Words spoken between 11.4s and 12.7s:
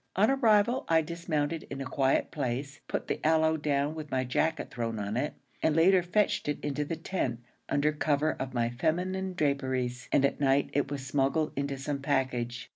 into some package.